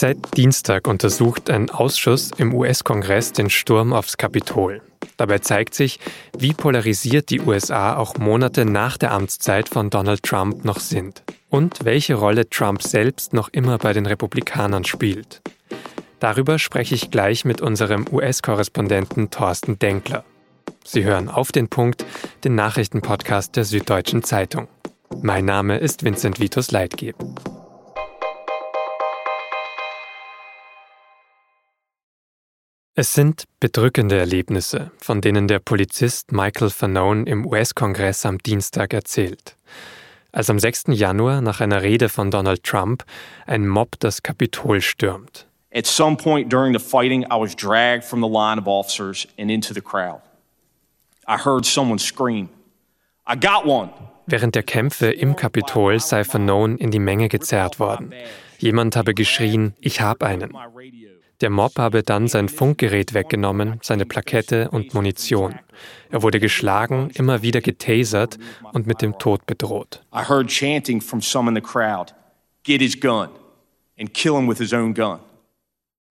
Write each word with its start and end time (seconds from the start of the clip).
Seit 0.00 0.36
Dienstag 0.36 0.86
untersucht 0.86 1.50
ein 1.50 1.70
Ausschuss 1.70 2.30
im 2.36 2.54
US-Kongress 2.54 3.32
den 3.32 3.50
Sturm 3.50 3.92
aufs 3.92 4.16
Kapitol. 4.16 4.80
Dabei 5.16 5.40
zeigt 5.40 5.74
sich, 5.74 5.98
wie 6.38 6.54
polarisiert 6.54 7.30
die 7.30 7.40
USA 7.40 7.96
auch 7.96 8.16
Monate 8.16 8.64
nach 8.64 8.96
der 8.96 9.10
Amtszeit 9.10 9.68
von 9.68 9.90
Donald 9.90 10.22
Trump 10.22 10.64
noch 10.64 10.78
sind 10.78 11.24
und 11.50 11.84
welche 11.84 12.14
Rolle 12.14 12.48
Trump 12.48 12.80
selbst 12.80 13.32
noch 13.32 13.48
immer 13.48 13.76
bei 13.78 13.92
den 13.92 14.06
Republikanern 14.06 14.84
spielt. 14.84 15.42
Darüber 16.20 16.60
spreche 16.60 16.94
ich 16.94 17.10
gleich 17.10 17.44
mit 17.44 17.60
unserem 17.60 18.06
US-Korrespondenten 18.08 19.30
Thorsten 19.30 19.80
Denkler. 19.80 20.22
Sie 20.84 21.02
hören 21.02 21.28
auf 21.28 21.50
den 21.50 21.66
Punkt, 21.66 22.04
den 22.44 22.54
Nachrichtenpodcast 22.54 23.56
der 23.56 23.64
Süddeutschen 23.64 24.22
Zeitung. 24.22 24.68
Mein 25.22 25.44
Name 25.44 25.78
ist 25.78 26.04
Vincent 26.04 26.38
Vitus 26.38 26.70
Leitgeb. 26.70 27.16
Es 33.00 33.14
sind 33.14 33.44
bedrückende 33.60 34.18
Erlebnisse, 34.18 34.90
von 34.98 35.20
denen 35.20 35.46
der 35.46 35.60
Polizist 35.60 36.32
Michael 36.32 36.68
Fanone 36.68 37.26
im 37.26 37.46
US-Kongress 37.46 38.26
am 38.26 38.38
Dienstag 38.38 38.92
erzählt. 38.92 39.56
Als 40.32 40.50
am 40.50 40.58
6. 40.58 40.86
Januar 40.88 41.40
nach 41.40 41.60
einer 41.60 41.82
Rede 41.82 42.08
von 42.08 42.32
Donald 42.32 42.64
Trump 42.64 43.04
ein 43.46 43.68
Mob 43.68 44.00
das 44.00 44.24
Kapitol 44.24 44.80
stürmt. 44.80 45.46
At 45.72 45.86
some 45.86 46.16
point 46.16 46.52
during 46.52 46.76
the 46.76 46.84
fighting, 46.84 47.22
I 47.22 47.38
was 47.38 47.54
dragged 47.54 48.02
from 48.02 48.20
the 48.20 48.28
line 48.28 48.60
of 48.60 48.66
officers 48.66 49.28
and 49.38 49.48
into 49.48 49.72
the 49.72 49.80
crowd. 49.80 50.20
I 51.28 51.36
heard 51.36 51.64
someone 51.64 52.00
scream, 52.00 52.48
I 53.30 53.36
got 53.36 53.64
one. 53.64 53.90
Während 54.26 54.56
der 54.56 54.64
Kämpfe 54.64 55.12
im 55.12 55.36
Kapitol 55.36 56.00
sei 56.00 56.24
Fanone 56.24 56.74
in 56.78 56.90
die 56.90 56.98
Menge 56.98 57.28
gezerrt 57.28 57.78
worden. 57.78 58.12
Jemand 58.58 58.96
habe 58.96 59.14
geschrien, 59.14 59.76
ich 59.78 60.00
hab 60.00 60.24
einen. 60.24 60.52
Der 61.40 61.50
Mob 61.50 61.78
habe 61.78 62.02
dann 62.02 62.26
sein 62.26 62.48
Funkgerät 62.48 63.14
weggenommen, 63.14 63.78
seine 63.82 64.06
Plakette 64.06 64.70
und 64.70 64.92
Munition. 64.92 65.54
Er 66.10 66.22
wurde 66.22 66.40
geschlagen, 66.40 67.10
immer 67.14 67.42
wieder 67.42 67.60
getasert 67.60 68.38
und 68.72 68.88
mit 68.88 69.02
dem 69.02 69.18
Tod 69.18 69.46
bedroht. 69.46 70.02
I 70.12 70.28
heard 70.28 70.48
chanting 70.48 71.00
from 71.00 71.20
some 71.20 71.48
in 71.48 71.54
the 71.54 71.60
crowd, 71.60 72.12
get 72.64 72.80
his 72.80 72.98
gun 72.98 73.28
and 73.98 74.12
kill 74.12 74.34
him 74.34 74.48
with 74.48 74.58
his 74.58 74.72
own 74.72 74.94
gun. 74.94 75.20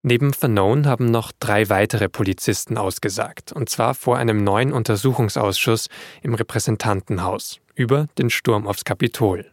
Neben 0.04 0.32
Fanone 0.32 0.88
haben 0.88 1.12
noch 1.12 1.34
drei 1.38 1.68
weitere 1.68 2.08
Polizisten 2.08 2.78
ausgesagt, 2.78 3.52
und 3.52 3.68
zwar 3.68 3.94
vor 3.94 4.18
einem 4.18 4.42
neuen 4.42 4.72
Untersuchungsausschuss 4.72 5.90
im 6.22 6.36
Repräsentantenhaus 6.36 7.60
über 7.76 8.08
den 8.18 8.30
Sturm 8.30 8.68
aufs 8.68 8.86
Kapitol. 8.86 9.52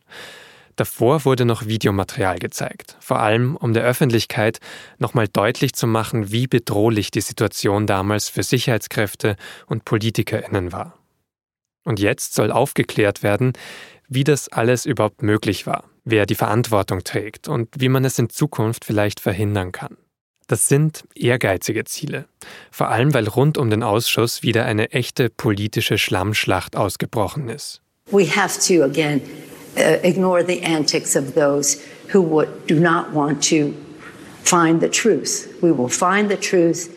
Davor 0.77 1.25
wurde 1.25 1.45
noch 1.45 1.67
Videomaterial 1.67 2.39
gezeigt, 2.39 2.97
vor 3.01 3.21
allem 3.21 3.57
um 3.57 3.75
der 3.75 3.85
Öffentlichkeit 3.85 4.59
nochmal 4.99 5.29
deutlich 5.29 5.75
zu 5.75 5.87
machen, 5.87 6.33
wie 6.33 6.47
bedrohlich 6.47 7.11
die 7.11 7.21
Situation 7.21 7.87
damals 7.87 8.29
für 8.29 8.43
Sicherheitskräfte 8.43 9.37
und 9.67 9.85
Politikerinnen 9.85 10.73
war. 10.73 10.99
Und 11.85 12.01
jetzt 12.01 12.35
soll 12.35 12.51
aufgeklärt 12.51 13.23
werden, 13.23 13.53
wie 14.09 14.25
das 14.25 14.49
alles 14.49 14.87
überhaupt 14.87 15.23
möglich 15.23 15.67
war, 15.67 15.85
wer 16.05 16.27
die 16.27 16.35
Verantwortung 16.35 17.05
trägt 17.05 17.49
und 17.49 17.69
wie 17.79 17.89
man 17.89 18.05
es 18.05 18.19
in 18.19 18.31
Zukunft 18.31 18.85
vielleicht 18.85 19.21
verhindern 19.21 19.71
kann. 19.71 19.97
Das 20.47 20.69
sind 20.69 21.05
ehrgeizige 21.15 21.85
Ziele, 21.85 22.27
vor 22.71 22.89
allem 22.89 23.15
weil 23.15 23.29
rund 23.29 23.57
um 23.57 23.71
den 23.71 23.83
Ausschuss 23.83 24.43
wieder 24.43 24.67
eine 24.67 24.91
echte 24.91 25.31
politische 25.31 25.97
Schlammschlacht 25.97 26.77
ausgebrochen 26.77 27.49
ist. 27.49 27.81
We 28.11 28.27
have 28.27 28.59
to 28.61 28.83
again 28.85 29.23
uh, 29.77 29.99
ignore 30.03 30.43
the 30.43 30.63
antics 30.63 31.17
of 31.17 31.35
those 31.35 31.83
who 32.13 32.23
would, 32.23 32.49
do 32.67 32.79
not 32.79 33.13
want 33.13 33.43
to 33.51 33.75
find 34.45 34.81
the 34.81 34.89
truth. 34.89 35.49
We 35.63 35.73
will 35.73 35.89
find 35.89 36.31
the 36.31 36.37
truth. 36.37 36.91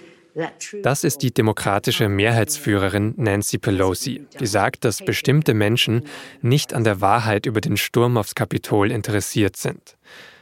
Das 0.84 1.04
ist 1.04 1.24
die 1.24 1.34
demokratische 1.34 2.10
Mehrheitsführerin 2.10 3.16
Nancy 3.18 3.58
Pelosi, 3.58 4.28
die 4.40 4.46
sagt, 4.46 4.86
dass 4.86 5.00
bestimmte 5.00 5.56
Menschen 5.56 6.04
nicht 6.44 6.76
an 6.76 6.84
der 6.84 7.02
Wahrheit 7.02 7.48
über 7.48 7.60
den 7.60 7.76
Sturm 7.76 8.18
aufs 8.18 8.36
Kapitol 8.36 8.92
interessiert 8.92 9.58
sind. 9.58 9.98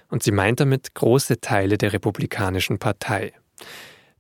Und 0.09 0.21
sie 0.21 0.31
meint 0.31 0.59
damit 0.59 0.95
große 0.95 1.39
Teile 1.39 1.77
der 1.77 1.93
Republikanischen 1.93 2.77
Partei. 2.77 3.31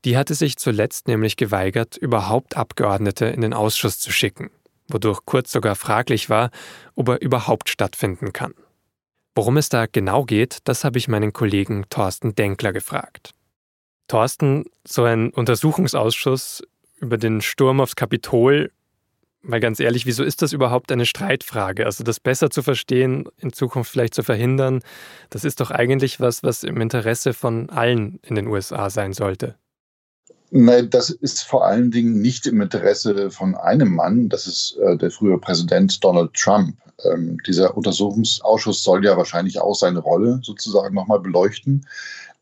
Die 0.05 0.15
hatte 0.15 0.33
sich 0.33 0.55
zuletzt 0.55 1.09
nämlich 1.09 1.35
geweigert, 1.35 1.97
überhaupt 1.97 2.55
Abgeordnete 2.55 3.25
in 3.25 3.41
den 3.41 3.53
Ausschuss 3.53 3.99
zu 3.99 4.11
schicken 4.11 4.51
wodurch 4.87 5.21
Kurz 5.25 5.51
sogar 5.51 5.75
fraglich 5.75 6.29
war, 6.29 6.51
ob 6.95 7.09
er 7.09 7.21
überhaupt 7.21 7.69
stattfinden 7.69 8.33
kann. 8.33 8.53
Worum 9.35 9.57
es 9.57 9.69
da 9.69 9.85
genau 9.85 10.23
geht, 10.23 10.59
das 10.63 10.83
habe 10.83 10.97
ich 10.97 11.07
meinen 11.07 11.33
Kollegen 11.33 11.85
Thorsten 11.89 12.35
Denkler 12.35 12.71
gefragt. 12.71 13.31
Thorsten, 14.07 14.65
so 14.87 15.03
ein 15.03 15.31
Untersuchungsausschuss 15.31 16.63
über 16.99 17.17
den 17.17 17.41
Sturm 17.41 17.81
aufs 17.81 17.95
Kapitol, 17.95 18.71
mal 19.41 19.59
ganz 19.59 19.79
ehrlich, 19.79 20.05
wieso 20.05 20.23
ist 20.23 20.41
das 20.41 20.53
überhaupt 20.53 20.91
eine 20.91 21.05
Streitfrage? 21.05 21.85
Also 21.85 22.03
das 22.03 22.19
besser 22.19 22.49
zu 22.49 22.63
verstehen, 22.63 23.25
in 23.37 23.51
Zukunft 23.51 23.91
vielleicht 23.91 24.13
zu 24.13 24.23
verhindern, 24.23 24.81
das 25.29 25.43
ist 25.43 25.59
doch 25.59 25.71
eigentlich 25.71 26.19
was, 26.19 26.43
was 26.43 26.63
im 26.63 26.79
Interesse 26.81 27.33
von 27.33 27.69
allen 27.69 28.19
in 28.23 28.35
den 28.35 28.47
USA 28.47 28.89
sein 28.89 29.13
sollte. 29.13 29.55
Nein, 30.57 30.89
das 30.89 31.09
ist 31.09 31.43
vor 31.43 31.65
allen 31.65 31.91
Dingen 31.91 32.21
nicht 32.21 32.47
im 32.47 32.61
Interesse 32.61 33.29
von 33.29 33.55
einem 33.55 33.93
Mann, 33.93 34.29
das 34.29 34.47
ist 34.47 34.77
äh, 34.77 34.95
der 34.95 35.11
frühere 35.11 35.37
Präsident 35.37 36.01
Donald 36.01 36.33
Trump. 36.33 36.77
Ähm, 37.03 37.37
dieser 37.45 37.75
Untersuchungsausschuss 37.75 38.81
soll 38.81 39.03
ja 39.03 39.17
wahrscheinlich 39.17 39.59
auch 39.59 39.75
seine 39.75 39.99
Rolle 39.99 40.39
sozusagen 40.43 40.95
nochmal 40.95 41.19
beleuchten. 41.19 41.85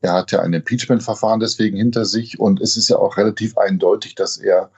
Er 0.01 0.13
hat 0.13 0.31
ja 0.31 0.41
ein 0.41 0.53
Impeachment-Verfahren 0.53 1.39
deswegen 1.39 1.75
hinter 1.75 2.05
sich 2.05 2.39
und 2.39 2.61
es 2.61 2.77
ist 2.77 2.87
ja 2.87 2.97
auch 2.97 3.17
relativ 3.17 3.57
eindeutig, 3.57 4.13
dass 4.13 4.37
er 4.37 4.69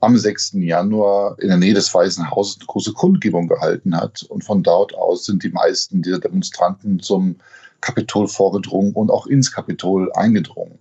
am 0.00 0.18
6. 0.18 0.56
Januar 0.56 1.38
in 1.38 1.48
der 1.48 1.56
Nähe 1.56 1.72
des 1.72 1.94
Weißen 1.94 2.30
Hauses 2.32 2.58
eine 2.58 2.66
große 2.66 2.92
Kundgebung 2.92 3.48
gehalten 3.48 3.96
hat. 3.96 4.24
Und 4.24 4.44
von 4.44 4.62
dort 4.62 4.94
aus 4.94 5.24
sind 5.24 5.42
die 5.42 5.48
meisten 5.48 6.02
dieser 6.02 6.18
Demonstranten 6.18 7.00
zum 7.00 7.36
Kapitol 7.80 8.28
vorgedrungen 8.28 8.92
und 8.92 9.10
auch 9.10 9.26
ins 9.26 9.52
Kapitol 9.52 10.12
eingedrungen. 10.12 10.78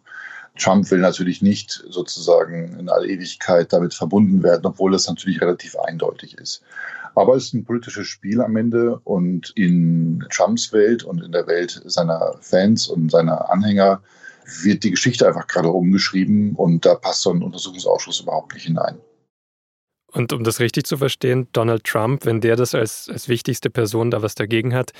Trump 0.57 0.89
will 0.91 0.99
natürlich 0.99 1.41
nicht 1.41 1.83
sozusagen 1.89 2.77
in 2.79 2.89
aller 2.89 3.05
Ewigkeit 3.05 3.73
damit 3.73 3.93
verbunden 3.93 4.43
werden, 4.43 4.65
obwohl 4.65 4.91
das 4.91 5.07
natürlich 5.07 5.41
relativ 5.41 5.75
eindeutig 5.75 6.37
ist. 6.37 6.61
Aber 7.15 7.35
es 7.35 7.45
ist 7.45 7.53
ein 7.53 7.65
politisches 7.65 8.07
Spiel 8.07 8.41
am 8.41 8.55
Ende 8.55 8.99
und 9.03 9.51
in 9.55 10.25
Trumps 10.31 10.73
Welt 10.73 11.03
und 11.03 11.23
in 11.23 11.31
der 11.31 11.47
Welt 11.47 11.81
seiner 11.85 12.35
Fans 12.41 12.87
und 12.87 13.09
seiner 13.09 13.51
Anhänger 13.51 14.01
wird 14.63 14.83
die 14.83 14.91
Geschichte 14.91 15.27
einfach 15.27 15.47
gerade 15.47 15.69
umgeschrieben 15.69 16.55
und 16.55 16.85
da 16.85 16.95
passt 16.95 17.21
so 17.21 17.31
ein 17.31 17.43
Untersuchungsausschuss 17.43 18.21
überhaupt 18.21 18.53
nicht 18.53 18.65
hinein. 18.65 18.99
Und 20.11 20.31
um 20.31 20.43
das 20.43 20.59
richtig 20.59 20.85
zu 20.85 20.97
verstehen, 20.97 21.47
Donald 21.53 21.85
Trump, 21.85 22.25
wenn 22.25 22.39
der 22.39 22.55
das 22.55 22.75
als, 22.75 23.09
als 23.11 23.27
wichtigste 23.27 23.71
Person 23.71 24.11
da 24.11 24.21
was 24.21 24.35
dagegen 24.35 24.75
hat, 24.75 24.91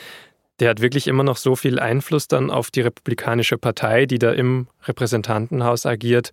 der 0.60 0.70
hat 0.70 0.82
wirklich 0.82 1.08
immer 1.08 1.24
noch 1.24 1.38
so 1.38 1.56
viel 1.56 1.80
Einfluss 1.80 2.28
dann 2.28 2.52
auf 2.52 2.72
die 2.72 2.82
Republikanische 2.82 3.58
Partei, 3.58 4.06
die 4.06 4.20
da 4.20 4.32
im 4.32 4.68
Repräsentantenhaus 4.84 5.86
agiert, 5.86 6.32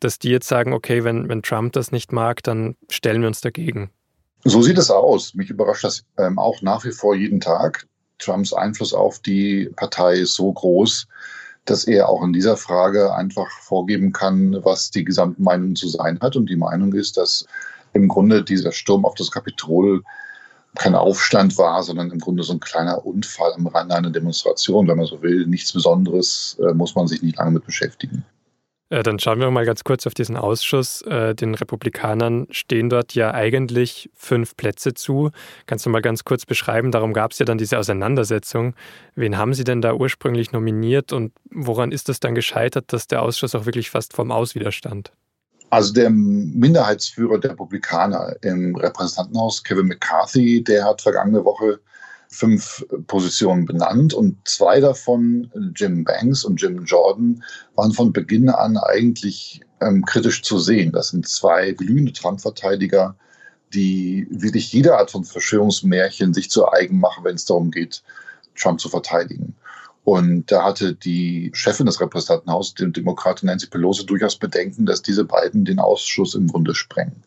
dass 0.00 0.18
die 0.18 0.30
jetzt 0.30 0.48
sagen, 0.48 0.72
okay, 0.72 1.04
wenn, 1.04 1.28
wenn 1.28 1.42
Trump 1.42 1.72
das 1.72 1.92
nicht 1.92 2.12
mag, 2.12 2.42
dann 2.42 2.76
stellen 2.90 3.20
wir 3.20 3.28
uns 3.28 3.40
dagegen. 3.40 3.90
So 4.44 4.62
sieht 4.62 4.78
es 4.78 4.90
aus. 4.90 5.34
Mich 5.34 5.50
überrascht 5.50 5.84
das 5.84 6.04
ähm, 6.16 6.38
auch 6.38 6.62
nach 6.62 6.84
wie 6.84 6.92
vor 6.92 7.14
jeden 7.14 7.40
Tag. 7.40 7.86
Trumps 8.18 8.52
Einfluss 8.52 8.94
auf 8.94 9.18
die 9.20 9.70
Partei 9.76 10.14
ist 10.14 10.34
so 10.34 10.52
groß, 10.52 11.06
dass 11.64 11.84
er 11.84 12.08
auch 12.08 12.22
in 12.22 12.32
dieser 12.32 12.56
Frage 12.56 13.14
einfach 13.14 13.48
vorgeben 13.60 14.12
kann, 14.12 14.56
was 14.64 14.90
die 14.90 15.04
Gesamtmeinung 15.04 15.76
zu 15.76 15.88
sein 15.88 16.18
hat. 16.20 16.36
Und 16.36 16.48
die 16.48 16.56
Meinung 16.56 16.92
ist, 16.94 17.16
dass 17.16 17.46
im 17.92 18.08
Grunde 18.08 18.42
dieser 18.42 18.72
Sturm 18.72 19.04
auf 19.04 19.14
das 19.14 19.30
Kapitol 19.30 20.02
kein 20.76 20.94
Aufstand 20.94 21.58
war, 21.58 21.82
sondern 21.82 22.10
im 22.10 22.18
Grunde 22.18 22.42
so 22.42 22.52
ein 22.52 22.60
kleiner 22.60 23.04
Unfall 23.04 23.52
am 23.54 23.66
Rande 23.66 23.94
einer 23.94 24.10
Demonstration, 24.10 24.86
wenn 24.88 24.96
man 24.96 25.06
so 25.06 25.22
will. 25.22 25.46
Nichts 25.46 25.72
Besonderes, 25.72 26.56
äh, 26.60 26.74
muss 26.74 26.94
man 26.94 27.08
sich 27.08 27.22
nicht 27.22 27.36
lange 27.36 27.52
mit 27.52 27.64
beschäftigen. 27.64 28.24
Äh, 28.90 29.02
dann 29.02 29.18
schauen 29.18 29.40
wir 29.40 29.50
mal 29.50 29.66
ganz 29.66 29.84
kurz 29.84 30.06
auf 30.06 30.14
diesen 30.14 30.36
Ausschuss. 30.36 31.02
Äh, 31.02 31.34
den 31.34 31.54
Republikanern 31.54 32.46
stehen 32.50 32.88
dort 32.88 33.14
ja 33.14 33.32
eigentlich 33.34 34.10
fünf 34.14 34.56
Plätze 34.56 34.94
zu. 34.94 35.30
Kannst 35.66 35.84
du 35.84 35.90
mal 35.90 36.00
ganz 36.00 36.24
kurz 36.24 36.46
beschreiben? 36.46 36.90
Darum 36.90 37.12
gab 37.12 37.32
es 37.32 37.38
ja 37.38 37.44
dann 37.44 37.58
diese 37.58 37.78
Auseinandersetzung. 37.78 38.74
Wen 39.14 39.36
haben 39.36 39.54
Sie 39.54 39.64
denn 39.64 39.82
da 39.82 39.92
ursprünglich 39.92 40.52
nominiert 40.52 41.12
und 41.12 41.32
woran 41.50 41.92
ist 41.92 42.08
es 42.08 42.20
dann 42.20 42.34
gescheitert, 42.34 42.92
dass 42.92 43.06
der 43.06 43.22
Ausschuss 43.22 43.54
auch 43.54 43.66
wirklich 43.66 43.90
fast 43.90 44.14
vorm 44.14 44.30
Aus 44.30 44.54
widerstand? 44.54 45.12
Also 45.70 45.92
der 45.92 46.08
Minderheitsführer 46.10 47.38
der 47.38 47.50
Republikaner 47.50 48.34
im 48.42 48.74
Repräsentantenhaus, 48.74 49.62
Kevin 49.62 49.88
McCarthy, 49.88 50.64
der 50.64 50.84
hat 50.84 51.02
vergangene 51.02 51.44
Woche 51.44 51.78
fünf 52.28 52.84
Positionen 53.06 53.64
benannt 53.64 54.14
und 54.14 54.36
zwei 54.46 54.80
davon, 54.80 55.50
Jim 55.74 56.04
Banks 56.04 56.44
und 56.44 56.60
Jim 56.60 56.84
Jordan, 56.84 57.42
waren 57.74 57.92
von 57.92 58.12
Beginn 58.12 58.48
an 58.48 58.76
eigentlich 58.76 59.60
ähm, 59.80 60.04
kritisch 60.04 60.42
zu 60.42 60.58
sehen. 60.58 60.92
Das 60.92 61.10
sind 61.10 61.26
zwei 61.26 61.72
glühende 61.72 62.12
Trump-Verteidiger, 62.12 63.16
die 63.72 64.26
wirklich 64.30 64.72
jede 64.72 64.96
Art 64.96 65.10
von 65.10 65.24
Verschwörungsmärchen 65.24 66.32
sich 66.34 66.50
zu 66.50 66.70
eigen 66.70 66.98
machen, 66.98 67.24
wenn 67.24 67.36
es 67.36 67.44
darum 67.44 67.70
geht, 67.70 68.02
Trump 68.56 68.80
zu 68.80 68.88
verteidigen. 68.88 69.54
Und 70.08 70.50
da 70.50 70.64
hatte 70.64 70.94
die 70.94 71.50
Chefin 71.52 71.84
des 71.84 72.00
Repräsentantenhauses, 72.00 72.72
die 72.72 72.90
Demokratin 72.90 73.46
Nancy 73.46 73.66
Pelosi, 73.66 74.06
durchaus 74.06 74.38
Bedenken, 74.38 74.86
dass 74.86 75.02
diese 75.02 75.22
beiden 75.22 75.66
den 75.66 75.78
Ausschuss 75.78 76.34
im 76.34 76.48
Grunde 76.48 76.74
sprengen. 76.74 77.22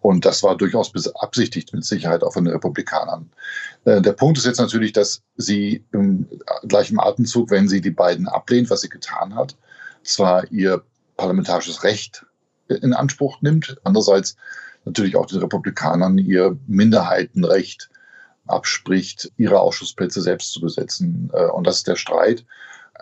Und 0.00 0.24
das 0.24 0.42
war 0.42 0.56
durchaus 0.56 0.90
beabsichtigt 0.90 1.72
mit 1.72 1.84
Sicherheit 1.84 2.24
auch 2.24 2.32
von 2.32 2.46
den 2.46 2.52
Republikanern. 2.52 3.30
Äh, 3.84 4.02
der 4.02 4.14
Punkt 4.14 4.38
ist 4.38 4.44
jetzt 4.44 4.58
natürlich, 4.58 4.90
dass 4.90 5.22
sie 5.36 5.84
im 5.92 6.26
gleichen 6.66 6.98
Atemzug, 6.98 7.48
wenn 7.52 7.68
sie 7.68 7.80
die 7.80 7.92
beiden 7.92 8.26
ablehnt, 8.26 8.70
was 8.70 8.80
sie 8.80 8.88
getan 8.88 9.36
hat, 9.36 9.54
zwar 10.02 10.50
ihr 10.50 10.82
parlamentarisches 11.16 11.84
Recht 11.84 12.26
in 12.66 12.92
Anspruch 12.92 13.40
nimmt, 13.40 13.76
andererseits 13.84 14.34
natürlich 14.84 15.14
auch 15.14 15.26
den 15.26 15.38
Republikanern 15.38 16.18
ihr 16.18 16.58
Minderheitenrecht 16.66 17.88
abspricht, 18.46 19.30
ihre 19.36 19.60
Ausschussplätze 19.60 20.20
selbst 20.20 20.52
zu 20.52 20.60
besetzen. 20.60 21.30
Äh, 21.32 21.46
und 21.46 21.66
das 21.66 21.78
ist 21.78 21.88
der 21.88 21.96
Streit, 21.96 22.44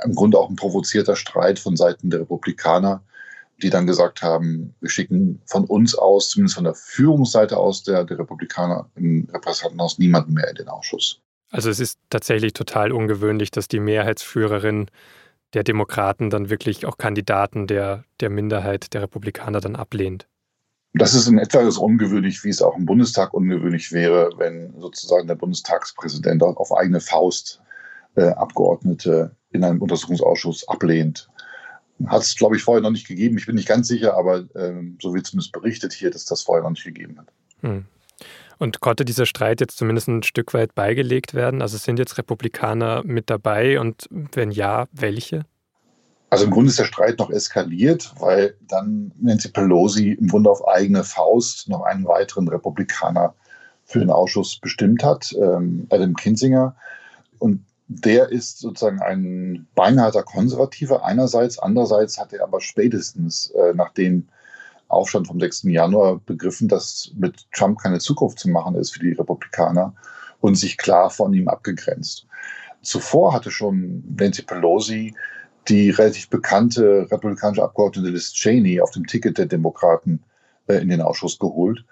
im 0.05 0.15
Grunde 0.15 0.39
auch 0.39 0.49
ein 0.49 0.57
provozierter 0.57 1.17
Streit 1.17 1.59
von 1.59 1.77
Seiten 1.77 2.11
der 2.11 2.21
Republikaner, 2.21 3.03
die 3.63 3.71
dann 3.71 3.87
gesagt 3.87 4.23
haben, 4.23 4.75
wir 4.81 4.91
schicken 4.91 5.43
von 5.47 5.65
uns 5.65 5.95
aus, 5.95 6.31
zumindest 6.31 6.55
von 6.55 6.65
der 6.65 6.75
Führungsseite 6.75 7.57
aus 7.57 7.83
der, 7.83 8.05
der 8.05 8.19
Republikaner 8.19 8.89
im 8.95 9.29
Repräsentantenhaus, 9.33 9.99
niemanden 9.99 10.35
mehr 10.35 10.49
in 10.49 10.55
den 10.55 10.69
Ausschuss. 10.69 11.21
Also 11.51 11.71
es 11.71 11.81
ist 11.81 11.99
tatsächlich 12.11 12.53
total 12.53 12.93
ungewöhnlich, 12.93 13.51
dass 13.51 13.69
die 13.69 13.81
Mehrheitsführerin 13.81 14.91
der 15.55 15.65
Demokraten 15.65 16.31
dann 16.31 16.51
wirklich 16.51 16.87
auch 16.87 16.99
Kandidaten 16.99 17.67
der, 17.67 18.05
der 18.21 18.31
Minderheit 18.31 18.93
der 18.93 19.03
Republikaner 19.03 19.61
dann 19.61 19.77
ablehnt. 19.77 20.29
Das 20.99 21.15
ist 21.15 21.29
in 21.29 21.39
etwa 21.39 21.71
so 21.71 21.83
ungewöhnlich, 21.83 22.43
wie 22.45 22.49
es 22.49 22.61
auch 22.61 22.77
im 22.77 22.85
Bundestag 22.85 23.33
ungewöhnlich 23.33 23.93
wäre, 23.93 24.31
wenn 24.37 24.75
sozusagen 24.81 25.29
der 25.29 25.37
Bundestagspräsident 25.37 26.43
auf 26.43 26.77
eigene 26.77 27.01
Faust 27.01 27.63
äh, 28.17 28.29
Abgeordnete 28.31 29.37
in 29.51 29.65
einem 29.65 29.81
Untersuchungsausschuss 29.81 30.69
ablehnt. 30.69 31.29
Hat 32.07 32.23
es, 32.23 32.37
glaube 32.37 32.57
ich, 32.57 32.63
vorher 32.63 32.83
noch 32.83 32.91
nicht 32.91 33.07
gegeben. 33.07 33.39
Ich 33.39 33.47
bin 33.47 33.55
nicht 33.55 33.69
ganz 33.69 33.89
sicher, 33.89 34.17
aber 34.17 34.45
ähm, 34.55 34.99
so 35.01 35.15
wird 35.15 35.27
zumindest 35.27 35.53
berichtet 35.53 35.93
hier, 35.93 36.11
dass 36.11 36.25
das 36.25 36.43
vorher 36.43 36.63
noch 36.63 36.71
nicht 36.71 36.85
gegeben 36.85 37.19
hat. 37.19 37.29
Hm. 37.63 37.85
Und 38.59 38.81
konnte 38.81 39.05
dieser 39.05 39.27
Streit 39.27 39.61
jetzt 39.61 39.79
zumindest 39.79 40.09
ein 40.09 40.23
Stück 40.25 40.53
weit 40.53 40.75
beigelegt 40.75 41.35
werden? 41.35 41.63
Also 41.63 41.77
sind 41.77 41.99
jetzt 41.99 42.19
Republikaner 42.19 43.03
mit 43.05 43.31
dabei 43.31 43.79
und 43.79 44.09
wenn 44.11 44.51
ja, 44.51 44.87
welche? 44.93 45.45
Also 46.31 46.45
im 46.45 46.51
Grunde 46.51 46.71
ist 46.71 46.79
der 46.79 46.85
Streit 46.85 47.19
noch 47.19 47.31
eskaliert, 47.31 48.13
weil 48.19 48.55
dann 48.69 49.13
Nancy 49.19 49.49
Pelosi 49.49 50.13
im 50.13 50.29
Grunde 50.29 50.51
auf 50.51 50.67
eigene 50.69 51.05
Faust 51.05 51.69
noch 51.69 51.83
einen 51.83 52.07
weiteren 52.07 52.49
Republikaner 52.49 53.35
für 53.85 54.01
den 54.01 54.11
Ausschuss 54.11 54.59
bestimmt 54.59 55.03
hat, 55.03 55.35
ähm, 55.41 55.87
Adam 55.91 56.15
Kinzinger. 56.15 56.77
Und 57.39 57.65
der 57.89 58.29
ist 58.29 58.59
sozusagen 58.59 59.01
ein 59.01 59.67
beinharter 59.75 60.23
Konservativer 60.23 61.05
einerseits, 61.05 61.59
andererseits 61.59 62.19
hat 62.19 62.35
er 62.35 62.43
aber 62.43 62.61
spätestens 62.61 63.51
äh, 63.51 63.73
nach 63.73 63.91
dem 63.95 64.29
Aufstand 64.89 65.27
vom 65.27 65.41
6. 65.41 65.65
Januar 65.65 66.19
begriffen, 66.19 66.69
dass 66.69 67.11
mit 67.17 67.47
Trump 67.53 67.79
keine 67.79 67.99
Zukunft 67.99 68.39
zu 68.39 68.51
machen 68.51 68.75
ist 68.75 68.91
für 68.91 69.01
die 69.01 69.13
Republikaner 69.13 69.95
und 70.41 70.57
sich 70.57 70.77
klar 70.77 71.09
von 71.09 71.33
ihm 71.33 71.49
abgegrenzt. 71.49 72.27
Zuvor 72.83 73.33
hatte 73.33 73.51
schon 73.51 74.05
Nancy 74.19 74.43
Pelosi 74.43 75.15
die 75.69 75.91
relativ 75.91 76.29
bekannte 76.31 77.07
republikanische 77.11 77.63
Abgeordnete 77.63 78.09
Liz 78.09 78.33
Cheney 78.33 78.81
auf 78.81 78.91
dem 78.91 79.07
Ticket 79.07 79.39
der 79.39 79.47
Demokraten 79.47 80.23
äh, 80.67 80.77
in 80.77 80.89
den 80.89 81.01
Ausschuss 81.01 81.39
geholt. 81.39 81.85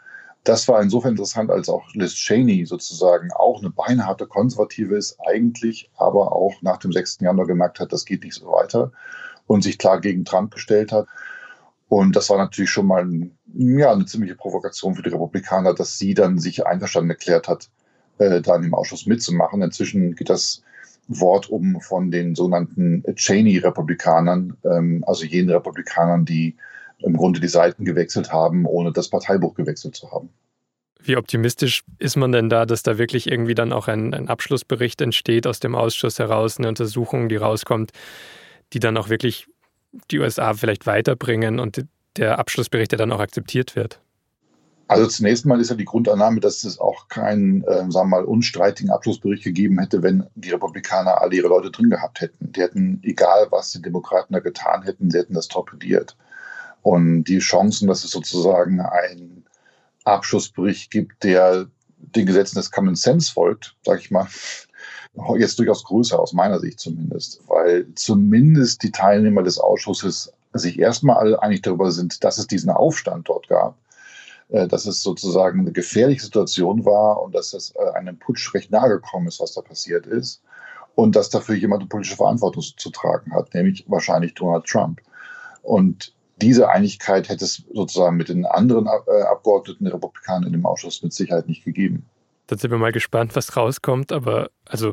Das 0.44 0.68
war 0.68 0.80
insofern 0.80 1.12
interessant, 1.12 1.50
als 1.50 1.68
auch 1.68 1.84
Liz 1.94 2.14
Cheney 2.14 2.66
sozusagen 2.66 3.32
auch 3.32 3.60
eine 3.60 3.70
beinharte 3.70 4.26
Konservative 4.26 4.96
ist, 4.96 5.18
eigentlich 5.26 5.90
aber 5.96 6.32
auch 6.32 6.62
nach 6.62 6.76
dem 6.76 6.92
6. 6.92 7.18
Januar 7.20 7.46
gemerkt 7.46 7.80
hat, 7.80 7.92
das 7.92 8.04
geht 8.04 8.22
nicht 8.22 8.34
so 8.34 8.46
weiter 8.46 8.92
und 9.46 9.62
sich 9.62 9.76
klar 9.76 10.00
gegen 10.00 10.24
Trump 10.24 10.54
gestellt 10.54 10.92
hat. 10.92 11.08
Und 11.88 12.16
das 12.16 12.30
war 12.30 12.38
natürlich 12.38 12.70
schon 12.70 12.86
mal 12.86 13.06
ja, 13.54 13.92
eine 13.92 14.06
ziemliche 14.06 14.34
Provokation 14.34 14.94
für 14.94 15.02
die 15.02 15.10
Republikaner, 15.10 15.74
dass 15.74 15.98
sie 15.98 16.14
dann 16.14 16.38
sich 16.38 16.66
einverstanden 16.66 17.10
erklärt 17.10 17.48
hat, 17.48 17.68
äh, 18.18 18.40
da 18.40 18.56
in 18.56 18.62
dem 18.62 18.74
Ausschuss 18.74 19.06
mitzumachen. 19.06 19.62
Inzwischen 19.62 20.14
geht 20.14 20.30
das 20.30 20.62
Wort 21.08 21.48
um 21.48 21.80
von 21.80 22.10
den 22.10 22.34
sogenannten 22.34 23.04
Cheney-Republikanern, 23.14 24.56
ähm, 24.64 25.04
also 25.06 25.24
jenen 25.24 25.50
Republikanern, 25.50 26.24
die 26.24 26.56
im 26.98 27.16
Grunde 27.16 27.40
die 27.40 27.48
Seiten 27.48 27.84
gewechselt 27.84 28.32
haben, 28.32 28.66
ohne 28.66 28.92
das 28.92 29.08
Parteibuch 29.08 29.54
gewechselt 29.54 29.94
zu 29.94 30.10
haben. 30.10 30.30
Wie 31.02 31.16
optimistisch 31.16 31.84
ist 31.98 32.16
man 32.16 32.32
denn 32.32 32.48
da, 32.48 32.66
dass 32.66 32.82
da 32.82 32.98
wirklich 32.98 33.30
irgendwie 33.30 33.54
dann 33.54 33.72
auch 33.72 33.86
ein, 33.86 34.12
ein 34.12 34.28
Abschlussbericht 34.28 35.00
entsteht 35.00 35.46
aus 35.46 35.60
dem 35.60 35.74
Ausschuss 35.74 36.18
heraus, 36.18 36.58
eine 36.58 36.68
Untersuchung, 36.68 37.28
die 37.28 37.36
rauskommt, 37.36 37.92
die 38.72 38.80
dann 38.80 38.96
auch 38.96 39.08
wirklich 39.08 39.46
die 40.10 40.18
USA 40.18 40.54
vielleicht 40.54 40.86
weiterbringen 40.86 41.60
und 41.60 41.84
der 42.16 42.38
Abschlussbericht, 42.38 42.90
der 42.92 42.98
dann 42.98 43.12
auch 43.12 43.20
akzeptiert 43.20 43.76
wird? 43.76 44.00
Also 44.88 45.06
zunächst 45.08 45.46
mal 45.46 45.60
ist 45.60 45.70
ja 45.70 45.76
die 45.76 45.84
Grundannahme, 45.84 46.38
dass 46.38 46.62
es 46.62 46.78
auch 46.78 47.08
keinen, 47.08 47.64
äh, 47.64 47.90
sagen 47.90 47.92
wir 47.92 48.04
mal, 48.04 48.24
unstreitigen 48.24 48.90
Abschlussbericht 48.90 49.42
gegeben 49.42 49.80
hätte, 49.80 50.02
wenn 50.02 50.26
die 50.36 50.50
Republikaner 50.50 51.20
alle 51.20 51.34
ihre 51.34 51.48
Leute 51.48 51.72
drin 51.72 51.90
gehabt 51.90 52.20
hätten. 52.20 52.52
Die 52.52 52.60
hätten, 52.60 53.00
egal 53.02 53.48
was 53.50 53.72
die 53.72 53.82
Demokraten 53.82 54.32
da 54.32 54.38
getan 54.38 54.82
hätten, 54.82 55.10
sie 55.10 55.18
hätten 55.18 55.34
das 55.34 55.48
torpediert. 55.48 56.16
Und 56.82 57.24
die 57.24 57.40
Chancen, 57.40 57.88
dass 57.88 58.04
es 58.04 58.12
sozusagen 58.12 58.80
einen 58.80 59.44
Abschlussbericht 60.04 60.92
gibt, 60.92 61.24
der 61.24 61.66
den 61.98 62.26
Gesetzen 62.26 62.56
des 62.56 62.70
Common 62.70 62.94
Sense 62.94 63.32
folgt, 63.32 63.74
sage 63.84 63.98
ich 63.98 64.12
mal, 64.12 64.28
jetzt 65.36 65.58
durchaus 65.58 65.82
größer, 65.82 66.20
aus 66.20 66.32
meiner 66.32 66.60
Sicht 66.60 66.78
zumindest, 66.78 67.40
weil 67.48 67.92
zumindest 67.96 68.84
die 68.84 68.92
Teilnehmer 68.92 69.42
des 69.42 69.58
Ausschusses 69.58 70.32
sich 70.52 70.78
erstmal 70.78 71.16
alle 71.16 71.42
einig 71.42 71.62
darüber 71.62 71.90
sind, 71.90 72.22
dass 72.22 72.38
es 72.38 72.46
diesen 72.46 72.70
Aufstand 72.70 73.28
dort 73.28 73.48
gab 73.48 73.76
dass 74.48 74.86
es 74.86 75.02
sozusagen 75.02 75.60
eine 75.60 75.72
gefährliche 75.72 76.22
Situation 76.22 76.84
war 76.84 77.22
und 77.22 77.34
dass 77.34 77.52
es 77.52 77.74
äh, 77.76 77.90
einem 77.94 78.18
Putsch 78.18 78.54
recht 78.54 78.70
nahe 78.70 78.88
gekommen 78.88 79.26
ist, 79.26 79.40
was 79.40 79.54
da 79.54 79.60
passiert 79.60 80.06
ist. 80.06 80.42
Und 80.94 81.14
dass 81.14 81.28
dafür 81.28 81.56
jemand 81.56 81.82
eine 81.82 81.88
politische 81.88 82.16
Verantwortung 82.16 82.62
zu 82.62 82.90
tragen 82.90 83.34
hat, 83.34 83.52
nämlich 83.52 83.84
wahrscheinlich 83.88 84.34
Donald 84.34 84.64
Trump. 84.64 85.00
Und 85.62 86.14
diese 86.40 86.68
Einigkeit 86.68 87.28
hätte 87.28 87.44
es 87.44 87.64
sozusagen 87.72 88.16
mit 88.16 88.28
den 88.28 88.46
anderen 88.46 88.86
äh, 88.86 89.22
Abgeordneten 89.22 89.84
der 89.84 89.94
Republikaner 89.94 90.46
in 90.46 90.52
dem 90.52 90.64
Ausschuss 90.64 91.02
mit 91.02 91.12
Sicherheit 91.12 91.48
nicht 91.48 91.64
gegeben. 91.64 92.06
Dann 92.46 92.58
sind 92.58 92.70
wir 92.70 92.78
mal 92.78 92.92
gespannt, 92.92 93.34
was 93.36 93.56
rauskommt. 93.56 94.12
Aber 94.12 94.50
also 94.64 94.92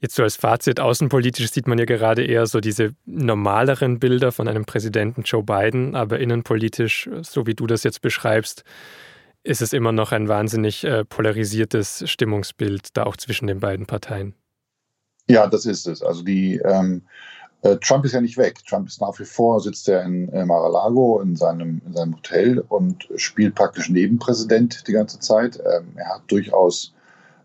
Jetzt 0.00 0.14
so 0.14 0.22
als 0.22 0.36
Fazit, 0.36 0.80
außenpolitisch 0.80 1.50
sieht 1.50 1.66
man 1.66 1.78
ja 1.78 1.84
gerade 1.84 2.24
eher 2.24 2.46
so 2.46 2.60
diese 2.60 2.94
normaleren 3.04 3.98
Bilder 3.98 4.32
von 4.32 4.48
einem 4.48 4.64
Präsidenten 4.64 5.22
Joe 5.22 5.42
Biden, 5.42 5.94
aber 5.94 6.18
innenpolitisch, 6.18 7.10
so 7.20 7.46
wie 7.46 7.54
du 7.54 7.66
das 7.66 7.84
jetzt 7.84 8.00
beschreibst, 8.00 8.64
ist 9.42 9.60
es 9.60 9.74
immer 9.74 9.92
noch 9.92 10.12
ein 10.12 10.28
wahnsinnig 10.28 10.84
äh, 10.84 11.04
polarisiertes 11.04 12.04
Stimmungsbild 12.06 12.96
da 12.96 13.04
auch 13.04 13.16
zwischen 13.16 13.46
den 13.46 13.60
beiden 13.60 13.86
Parteien. 13.86 14.34
Ja, 15.28 15.46
das 15.46 15.66
ist 15.66 15.86
es. 15.86 16.02
Also 16.02 16.22
die 16.22 16.56
ähm, 16.64 17.02
äh, 17.62 17.76
Trump 17.76 18.04
ist 18.04 18.12
ja 18.12 18.20
nicht 18.20 18.38
weg. 18.38 18.58
Trump 18.66 18.88
ist 18.88 19.00
nach 19.00 19.18
wie 19.18 19.24
vor, 19.24 19.60
sitzt 19.60 19.88
er 19.88 20.02
in 20.02 20.28
äh, 20.30 20.44
Mar-a-Lago 20.46 21.20
in 21.20 21.36
seinem, 21.36 21.82
in 21.86 21.92
seinem 21.92 22.16
Hotel 22.16 22.58
und 22.68 23.08
spielt 23.16 23.54
praktisch 23.54 23.90
Nebenpräsident 23.90 24.86
die 24.88 24.92
ganze 24.92 25.20
Zeit. 25.20 25.58
Ähm, 25.58 25.92
er 25.96 26.14
hat 26.14 26.22
durchaus 26.28 26.94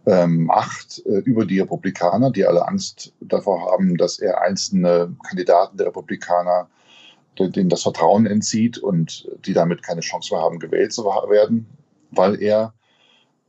ähm, 0.06 0.46
Macht 0.46 1.02
äh, 1.06 1.20
über 1.20 1.46
die 1.46 1.60
Republikaner, 1.60 2.32
die 2.32 2.46
alle 2.46 2.68
Angst 2.68 3.14
davor 3.22 3.72
haben, 3.72 3.98
dass 3.98 4.20
er 4.20 4.42
einzelne 4.42 5.16
Kandidaten 5.28 5.78
der 5.78 5.88
Republikaner 5.88 6.70
denen 7.38 7.68
das 7.68 7.84
Vertrauen 7.84 8.26
entzieht 8.26 8.78
und 8.78 9.28
die 9.46 9.52
damit 9.52 9.84
keine 9.84 10.00
Chance 10.00 10.34
mehr 10.34 10.42
haben, 10.42 10.58
gewählt 10.58 10.94
zu 10.94 11.04
werden, 11.04 11.66
weil 12.12 12.42
er 12.42 12.74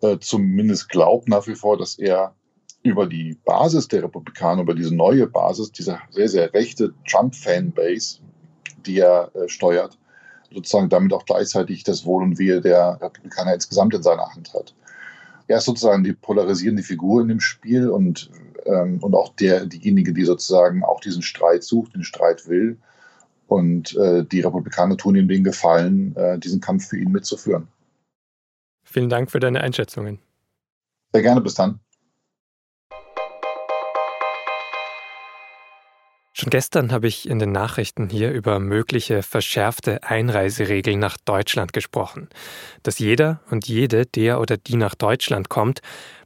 äh, 0.01 0.19
zumindest 0.19 0.89
glaubt 0.89 1.29
nach 1.29 1.47
wie 1.47 1.55
vor, 1.55 1.79
dass 1.79 1.97
er 1.97 2.35
über 2.83 3.07
die 3.07 3.39
Basis 3.45 3.87
der 3.87 4.03
Republikaner, 4.03 4.63
über 4.63 4.75
diese 4.75 4.93
neue 4.93 5.29
Basis, 5.29 5.71
diese 5.71 6.01
sehr, 6.11 6.29
sehr 6.29 6.53
rechte 6.53 6.95
Trump-Fanbase, 7.09 8.19
die 8.85 8.99
er 8.99 9.31
äh, 9.35 9.49
steuert, 9.49 9.97
sozusagen 10.53 10.89
damit 10.89 11.13
auch 11.13 11.25
gleichzeitig 11.25 11.85
das 11.85 12.05
Wohl 12.05 12.25
und 12.25 12.39
Wehe 12.39 12.61
der 12.61 12.99
Republikaner 13.01 13.55
insgesamt 13.55 13.95
in 13.95 14.03
seiner 14.03 14.35
Hand 14.35 14.53
hat 14.53 14.75
er 15.49 15.59
ist 15.59 15.65
sozusagen 15.65 16.05
die 16.05 16.13
polarisierende 16.13 16.83
Figur 16.83 17.23
in 17.23 17.29
dem 17.29 17.41
Spiel 17.41 17.89
und, 17.89 18.31
ähm, 18.65 19.03
und 19.03 19.15
auch 19.15 19.35
der, 19.37 19.67
diejenige, 19.67 20.13
die 20.13 20.25
sozusagen 20.25 20.83
auch 20.85 21.01
diesen 21.01 21.23
Streit 21.23 21.63
sucht, 21.63 21.95
den 21.95 22.05
Streit 22.05 22.49
will. 22.49 22.79
Und 23.47 23.97
äh, 23.97 24.25
die 24.25 24.41
Republikaner 24.41 24.97
tun 24.97 25.15
ihm 25.15 25.29
den 25.29 25.45
Gefallen, 25.45 26.17
äh, 26.17 26.39
diesen 26.39 26.61
Kampf 26.61 26.89
für 26.89 26.99
ihn 26.99 27.13
mitzuführen. 27.13 27.69
Vielen 28.85 29.09
Dank 29.09 29.31
für 29.31 29.39
deine 29.39 29.61
Einschätzungen. 29.61 30.19
Sehr 31.13 31.23
gerne, 31.23 31.41
bis 31.41 31.55
dann. 31.55 31.81
Schon 36.39 36.51
gestern 36.51 36.93
habe 36.93 37.09
ich 37.09 37.27
in 37.27 37.39
den 37.39 37.51
Nachrichten 37.51 38.11
hier 38.11 38.31
über 38.31 38.61
mögliche 38.61 39.23
verschärfte 39.23 40.03
Einreiseregeln 40.03 40.99
nach 40.99 41.17
Deutschland 41.17 41.73
gesprochen. 41.73 42.29
Dass 42.83 42.99
jeder 42.99 43.41
und 43.51 43.67
jede, 43.67 44.05
der 44.05 44.39
oder 44.39 44.59
die 44.59 44.77
nach 44.77 44.95
Deutschland 44.95 45.49
kommt, 45.49 45.81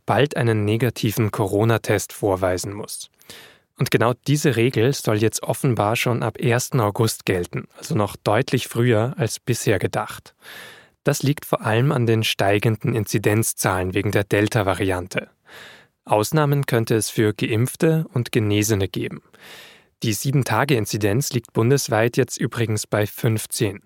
bald 0.07 0.37
einen 0.37 0.65
negativen 0.65 1.31
Corona-Test 1.31 2.13
vorweisen 2.13 2.73
muss. 2.73 3.09
Und 3.79 3.93
genau 3.93 4.15
diese 4.27 4.57
Regel 4.57 4.93
soll 4.95 5.19
jetzt 5.19 5.45
offenbar 5.45 5.95
schon 5.95 6.25
ab 6.25 6.39
1. 6.43 6.73
August 6.73 7.25
gelten, 7.25 7.69
also 7.79 7.95
noch 7.95 8.17
deutlich 8.17 8.67
früher 8.67 9.15
als 9.17 9.39
bisher 9.39 9.79
gedacht. 9.79 10.35
Das 11.05 11.23
liegt 11.23 11.45
vor 11.45 11.61
allem 11.61 11.93
an 11.93 12.07
den 12.07 12.25
steigenden 12.25 12.97
Inzidenzzahlen 12.97 13.95
wegen 13.95 14.11
der 14.11 14.25
Delta-Variante. 14.25 15.29
Ausnahmen 16.05 16.67
könnte 16.67 16.97
es 16.97 17.11
für 17.11 17.33
Geimpfte 17.33 18.07
und 18.13 18.33
Genesene 18.33 18.89
geben. 18.89 19.23
Die 20.03 20.15
7-Tage-Inzidenz 20.15 21.31
liegt 21.35 21.53
bundesweit 21.53 22.17
jetzt 22.17 22.39
übrigens 22.39 22.87
bei 22.87 23.07
15. 23.07 23.83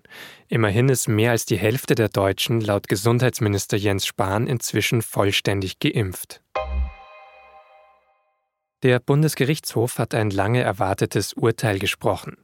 Immerhin 0.47 0.87
ist 0.87 1.09
mehr 1.09 1.31
als 1.31 1.45
die 1.45 1.57
Hälfte 1.57 1.93
der 1.93 2.07
Deutschen 2.07 2.61
laut 2.61 2.87
Gesundheitsminister 2.87 3.75
Jens 3.75 4.05
Spahn 4.05 4.47
inzwischen 4.47 5.01
vollständig 5.01 5.79
geimpft. 5.79 6.41
Der 8.81 8.99
Bundesgerichtshof 8.99 9.99
hat 9.99 10.15
ein 10.15 10.29
lange 10.29 10.61
erwartetes 10.61 11.33
Urteil 11.33 11.79
gesprochen, 11.79 12.37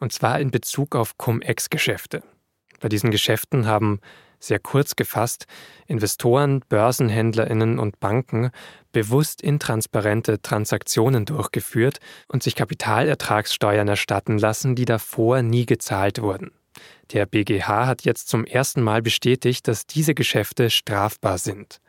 und 0.00 0.12
zwar 0.12 0.40
in 0.40 0.50
Bezug 0.50 0.96
auf 0.96 1.16
Cum-Ex-Geschäfte. 1.16 2.24
Bei 2.80 2.88
diesen 2.88 3.12
Geschäften 3.12 3.66
haben, 3.66 4.00
sehr 4.42 4.58
kurz 4.58 4.96
gefasst, 4.96 5.46
Investoren, 5.86 6.60
Börsenhändlerinnen 6.68 7.78
und 7.78 8.00
Banken 8.00 8.50
bewusst 8.92 9.40
intransparente 9.40 10.42
Transaktionen 10.42 11.24
durchgeführt 11.24 11.98
und 12.28 12.42
sich 12.42 12.54
Kapitalertragssteuern 12.54 13.88
erstatten 13.88 14.38
lassen, 14.38 14.74
die 14.74 14.84
davor 14.84 15.42
nie 15.42 15.66
gezahlt 15.66 16.20
wurden. 16.20 16.50
Der 17.12 17.26
BGH 17.26 17.86
hat 17.86 18.02
jetzt 18.02 18.28
zum 18.28 18.44
ersten 18.44 18.82
Mal 18.82 19.02
bestätigt, 19.02 19.68
dass 19.68 19.86
diese 19.86 20.14
Geschäfte 20.14 20.70
strafbar 20.70 21.38
sind. 21.38 21.80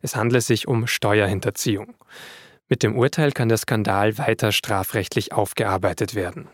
Es 0.00 0.16
handle 0.16 0.40
sich 0.40 0.68
um 0.68 0.86
Steuerhinterziehung. 0.86 1.94
Mit 2.68 2.82
dem 2.82 2.96
Urteil 2.96 3.32
kann 3.32 3.48
der 3.48 3.58
Skandal 3.58 4.16
weiter 4.16 4.52
strafrechtlich 4.52 5.32
aufgearbeitet 5.32 6.14
werden. 6.14 6.48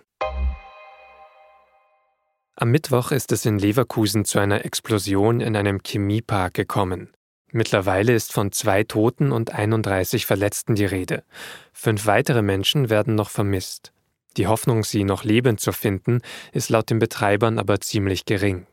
Am 2.62 2.72
Mittwoch 2.72 3.10
ist 3.10 3.32
es 3.32 3.46
in 3.46 3.58
Leverkusen 3.58 4.26
zu 4.26 4.38
einer 4.38 4.66
Explosion 4.66 5.40
in 5.40 5.56
einem 5.56 5.82
Chemiepark 5.82 6.52
gekommen. 6.52 7.08
Mittlerweile 7.52 8.12
ist 8.12 8.34
von 8.34 8.52
zwei 8.52 8.84
Toten 8.84 9.32
und 9.32 9.54
31 9.54 10.26
Verletzten 10.26 10.74
die 10.74 10.84
Rede. 10.84 11.24
Fünf 11.72 12.04
weitere 12.04 12.42
Menschen 12.42 12.90
werden 12.90 13.14
noch 13.14 13.30
vermisst. 13.30 13.94
Die 14.36 14.46
Hoffnung, 14.46 14.84
sie 14.84 15.04
noch 15.04 15.24
lebend 15.24 15.60
zu 15.60 15.72
finden, 15.72 16.20
ist 16.52 16.68
laut 16.68 16.90
den 16.90 16.98
Betreibern 16.98 17.58
aber 17.58 17.80
ziemlich 17.80 18.26
gering. 18.26 18.66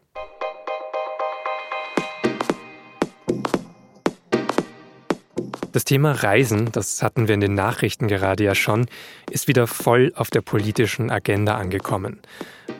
Das 5.71 5.85
Thema 5.85 6.11
Reisen, 6.11 6.73
das 6.73 7.01
hatten 7.01 7.29
wir 7.29 7.35
in 7.35 7.39
den 7.39 7.53
Nachrichten 7.53 8.09
gerade 8.09 8.43
ja 8.43 8.53
schon, 8.53 8.87
ist 9.31 9.47
wieder 9.47 9.65
voll 9.65 10.11
auf 10.17 10.29
der 10.29 10.41
politischen 10.41 11.09
Agenda 11.09 11.55
angekommen. 11.55 12.19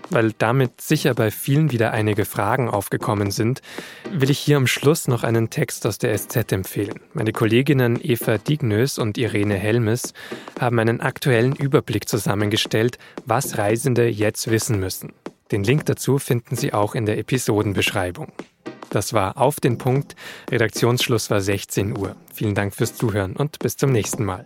Weil 0.10 0.34
damit 0.38 0.80
sicher 0.80 1.14
bei 1.14 1.32
vielen 1.32 1.72
wieder 1.72 1.92
einige 1.92 2.26
Fragen 2.26 2.70
aufgekommen 2.70 3.32
sind, 3.32 3.62
will 4.12 4.30
ich 4.30 4.40
hier 4.40 4.58
am 4.58 4.68
Schluss 4.68 5.08
noch 5.08 5.24
einen 5.24 5.50
Text 5.50 5.86
aus 5.86 5.98
der 5.98 6.18
SZ 6.18 6.52
empfehlen. 6.52 7.00
Meine 7.14 7.34
Kolleginnen 7.34 8.00
Eva 8.02 8.38
Dignös 8.38 9.00
und 9.00 9.18
Irene 9.18 9.56
Helmes 9.56 10.14
haben 10.60 10.80
einen 10.80 11.02
aktuellen 11.02 11.56
Überblick 11.56 12.08
zusammengestellt, 12.08 12.98
was 13.26 13.58
Reisende 13.58 14.08
jetzt 14.08 14.50
wissen 14.50 14.80
müssen. 14.80 15.14
Den 15.52 15.64
Link 15.64 15.86
dazu 15.86 16.20
finden 16.20 16.56
Sie 16.56 16.74
auch 16.74 16.96
in 16.96 17.06
der 17.06 17.18
Episodenbeschreibung. 17.18 18.32
Das 18.90 19.14
war 19.14 19.38
auf 19.38 19.60
den 19.60 19.78
Punkt. 19.78 20.16
Redaktionsschluss 20.50 21.30
war 21.30 21.42
16 21.42 21.98
Uhr. 21.98 22.16
Vielen 22.34 22.56
Dank 22.56 22.74
fürs 22.74 22.96
Zuhören 22.96 23.36
und 23.36 23.60
bis 23.60 23.76
zum 23.76 23.92
nächsten 23.92 24.24
Mal. 24.24 24.46